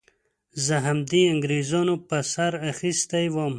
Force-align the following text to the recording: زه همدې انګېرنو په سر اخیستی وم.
زه 0.65 0.75
همدې 0.87 1.21
انګېرنو 1.31 1.95
په 2.07 2.17
سر 2.33 2.51
اخیستی 2.71 3.25
وم. 3.29 3.49